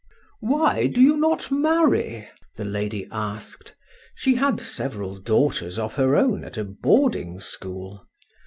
[0.39, 3.75] "Why do you not marry?" the lady asked
[4.15, 8.07] (she had several daughters of her own at a boarding school).